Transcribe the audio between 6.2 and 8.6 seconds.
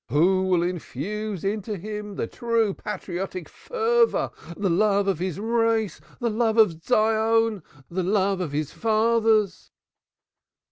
love of Zion, the land of